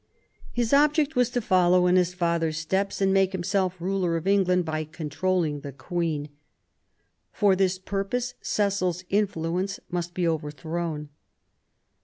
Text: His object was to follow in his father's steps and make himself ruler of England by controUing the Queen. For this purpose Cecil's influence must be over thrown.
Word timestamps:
His 0.51 0.73
object 0.73 1.15
was 1.15 1.29
to 1.29 1.41
follow 1.41 1.85
in 1.85 1.95
his 1.95 2.15
father's 2.15 2.57
steps 2.57 3.01
and 3.01 3.13
make 3.13 3.33
himself 3.33 3.79
ruler 3.79 4.17
of 4.17 4.25
England 4.25 4.65
by 4.65 4.83
controUing 4.83 5.61
the 5.61 5.71
Queen. 5.71 6.29
For 7.31 7.55
this 7.55 7.77
purpose 7.77 8.33
Cecil's 8.41 9.03
influence 9.11 9.79
must 9.91 10.15
be 10.15 10.25
over 10.25 10.49
thrown. 10.49 11.09